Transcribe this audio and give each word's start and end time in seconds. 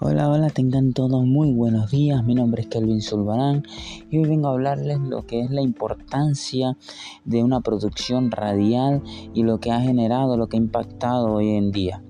Hola, 0.00 0.28
hola, 0.28 0.50
tengan 0.50 0.92
todos 0.92 1.24
muy 1.24 1.52
buenos 1.52 1.92
días. 1.92 2.24
Mi 2.24 2.34
nombre 2.34 2.62
es 2.62 2.68
Kelvin 2.68 3.00
Zulbarán 3.00 3.62
y 4.10 4.18
hoy 4.18 4.28
vengo 4.28 4.48
a 4.48 4.50
hablarles 4.50 4.98
lo 4.98 5.24
que 5.24 5.40
es 5.40 5.50
la 5.52 5.62
importancia 5.62 6.76
de 7.24 7.44
una 7.44 7.60
producción 7.60 8.32
radial 8.32 9.04
y 9.34 9.44
lo 9.44 9.60
que 9.60 9.70
ha 9.70 9.80
generado, 9.80 10.36
lo 10.36 10.48
que 10.48 10.56
ha 10.56 10.60
impactado 10.60 11.34
hoy 11.34 11.50
en 11.50 11.70
día. 11.70 12.02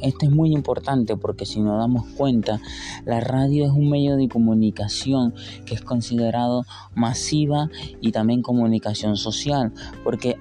Esto 0.00 0.26
es 0.26 0.32
muy 0.32 0.54
importante 0.54 1.18
porque 1.18 1.44
si 1.44 1.60
nos 1.60 1.78
damos 1.78 2.06
cuenta, 2.16 2.58
la 3.04 3.20
radio 3.20 3.66
es 3.66 3.70
un 3.70 3.90
medio 3.90 4.16
de 4.16 4.28
comunicación 4.28 5.34
que 5.66 5.74
es 5.74 5.82
considerado 5.82 6.64
masiva 6.94 7.68
y 8.00 8.12
también 8.12 8.40
comunicación 8.40 9.16
social 9.16 9.74
porque 10.04 10.36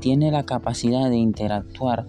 tiene 0.00 0.32
la 0.32 0.44
capacidad 0.44 1.08
de 1.08 1.16
interactuar 1.16 2.06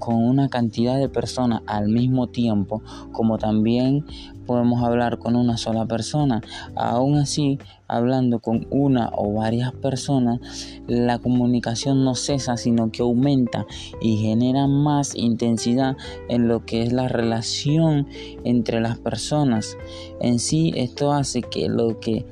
con 0.00 0.16
una 0.16 0.48
cantidad 0.48 0.98
de 0.98 1.08
personas 1.08 1.62
al 1.66 1.88
mismo 1.88 2.26
tiempo, 2.26 2.82
como 3.12 3.38
también 3.38 4.04
podemos 4.46 4.82
hablar 4.82 5.20
con 5.20 5.36
una 5.36 5.56
sola 5.56 5.86
persona. 5.86 6.40
Aún 6.74 7.16
así, 7.18 7.60
hablando 7.86 8.40
con 8.40 8.66
una 8.70 9.10
o 9.14 9.32
varias 9.34 9.72
personas, 9.72 10.40
la 10.88 11.20
comunicación 11.20 12.02
no 12.02 12.16
cesa, 12.16 12.56
sino 12.56 12.90
que 12.90 13.02
aumenta 13.02 13.66
y 14.00 14.16
genera 14.16 14.66
más 14.66 15.14
intensidad 15.14 15.96
en 16.28 16.48
lo 16.48 16.64
que 16.66 16.82
es 16.82 16.92
la 16.92 17.06
relación 17.06 18.08
entre 18.42 18.80
las 18.80 18.98
personas. 18.98 19.76
En 20.20 20.40
sí, 20.40 20.72
esto 20.74 21.12
hace 21.12 21.42
que 21.42 21.68
lo 21.68 22.00
que 22.00 22.26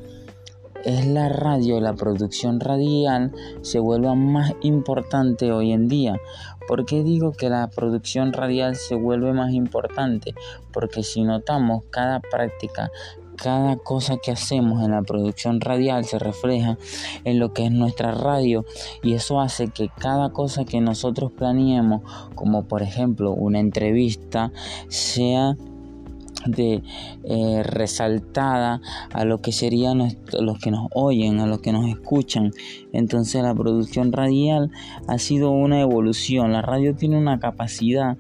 es 0.85 1.07
la 1.07 1.29
radio, 1.29 1.81
la 1.81 1.95
producción 1.95 2.61
radial 2.61 3.33
se 3.63 3.79
vuelva 3.79 4.15
más 4.15 4.53
importante 4.63 5.53
hoy 5.53 5.73
en 5.73 5.89
día. 5.89 6.21
¿Por 6.67 6.85
qué 6.85 7.03
digo 7.03 7.33
que 7.33 7.49
la 7.49 7.69
producción 7.69 8.33
radial 8.33 8.77
se 8.77 8.95
vuelve 8.95 9.33
más 9.33 9.53
importante? 9.53 10.35
Porque 10.73 11.03
si 11.03 11.23
notamos 11.23 11.85
cada 11.91 12.21
práctica, 12.21 12.91
cada 13.37 13.77
cosa 13.77 14.17
que 14.17 14.33
hacemos 14.33 14.85
en 14.85 14.91
la 14.91 15.03
producción 15.03 15.61
radial 15.61 16.05
se 16.05 16.19
refleja 16.19 16.77
en 17.25 17.39
lo 17.39 17.53
que 17.53 17.67
es 17.67 17.73
nuestra 17.73 18.13
radio 18.13 18.65
y 19.03 19.15
eso 19.15 19.41
hace 19.41 19.69
que 19.69 19.89
cada 19.89 20.31
cosa 20.31 20.65
que 20.65 20.81
nosotros 20.81 21.33
planeemos, 21.33 22.03
como 22.35 22.67
por 22.67 22.83
ejemplo 22.83 23.33
una 23.33 23.61
entrevista, 23.61 24.53
sea 24.89 25.57
de 26.47 26.83
eh, 27.25 27.63
resaltada 27.65 28.81
a 29.13 29.25
lo 29.25 29.41
que 29.41 29.53
serían 29.53 30.17
los 30.39 30.59
que 30.59 30.71
nos 30.71 30.89
oyen, 30.95 31.41
a 31.41 31.47
los 31.47 31.61
que 31.61 31.73
nos 31.73 31.89
escuchan. 31.89 32.53
Entonces 32.93 33.43
la 33.43 33.55
producción 33.55 34.13
radial 34.13 34.71
ha 35.07 35.19
sido 35.19 35.51
una 35.51 35.81
evolución. 35.81 36.53
La 36.53 36.63
radio 36.63 36.95
tiene 36.95 37.19
una 37.19 37.39
capacidad 37.39 38.17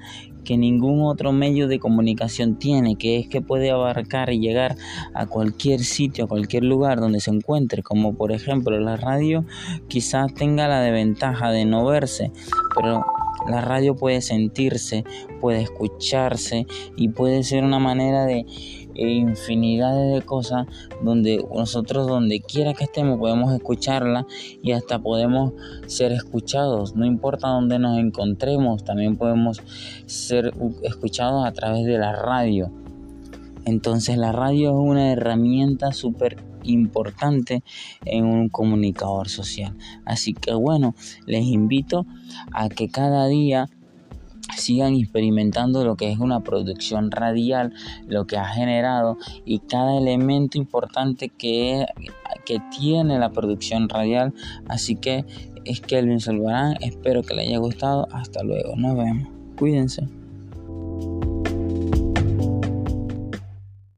que 0.49 0.57
ningún 0.57 1.03
otro 1.03 1.31
medio 1.33 1.69
de 1.69 1.79
comunicación 1.79 2.59
tiene, 2.59 2.97
que 2.97 3.19
es 3.19 3.29
que 3.29 3.43
puede 3.43 3.71
abarcar 3.71 4.33
y 4.33 4.41
llegar 4.41 4.77
a 5.13 5.27
cualquier 5.27 5.81
sitio, 5.81 6.25
a 6.25 6.29
cualquier 6.29 6.65
lugar 6.65 7.01
donde 7.01 7.21
se 7.21 7.31
encuentre, 7.31 7.83
como 7.83 8.15
por 8.15 8.33
ejemplo 8.33 8.81
la 8.81 8.97
radio 8.97 9.45
quizás 9.89 10.33
tenga 10.33 10.67
la 10.67 10.81
desventaja 10.81 11.51
de 11.51 11.67
no 11.67 11.85
verse, 11.85 12.33
pero 12.75 13.05
la 13.49 13.61
radio 13.61 13.97
puede 13.97 14.21
sentirse, 14.21 15.05
puede 15.41 15.63
escucharse 15.63 16.67
y 16.97 17.09
puede 17.09 17.43
ser 17.43 17.65
una 17.65 17.79
manera 17.79 18.25
de 18.25 18.47
eh, 18.95 19.11
infinidad 19.11 19.95
de 19.95 20.23
cosas 20.23 20.67
donde 21.03 21.45
nosotros 21.55 22.09
donde 22.09 22.41
quiera 22.41 22.75
que 22.75 22.85
estemos 22.85 23.19
podemos 23.19 23.55
escucharla 23.55 24.27
y 24.63 24.73
hasta 24.73 24.99
podemos 24.99 25.53
ser 25.87 26.13
escuchados. 26.13 26.97
No 26.97 27.07
importa 27.07 27.49
dónde 27.49 27.79
nos 27.79 27.99
encontremos 27.99 28.85
también 28.85 29.17
podemos 29.17 29.63
ser 30.07 30.53
escuchados 30.83 31.47
a 31.47 31.53
través 31.53 31.87
de 31.87 31.99
la 31.99 32.13
radio 32.13 32.73
entonces 33.65 34.17
la 34.17 34.33
radio 34.33 34.71
es 34.71 34.77
una 34.77 35.13
herramienta 35.13 35.93
súper 35.93 36.43
importante 36.65 37.63
en 38.05 38.25
un 38.27 38.49
comunicador 38.49 39.29
social. 39.29 39.77
Así 40.05 40.35
que 40.35 40.55
bueno, 40.55 40.95
les 41.27 41.45
invito 41.45 42.07
a 42.53 42.69
que 42.69 42.89
cada 42.89 43.27
día 43.27 43.69
sigan 44.57 44.95
experimentando 44.95 45.85
lo 45.85 45.97
que 45.97 46.11
es 46.11 46.19
una 46.19 46.41
producción 46.41 47.11
radial, 47.11 47.73
lo 48.07 48.27
que 48.27 48.37
ha 48.37 48.47
generado 48.47 49.19
y 49.45 49.61
cada 49.61 49.97
elemento 49.99 50.59
importante 50.59 51.29
que, 51.29 51.87
que 52.45 52.59
tiene 52.77 53.19
la 53.19 53.31
producción 53.31 53.89
radial. 53.89 54.33
Así 54.69 54.97
que 54.97 55.25
es 55.65 55.81
Kelvin 55.81 56.21
Salvarán, 56.21 56.77
espero 56.81 57.23
que 57.23 57.35
les 57.35 57.49
haya 57.49 57.59
gustado. 57.59 58.09
Hasta 58.13 58.43
luego, 58.43 58.75
nos 58.77 58.97
vemos. 58.97 59.29
Cuídense. 59.57 60.18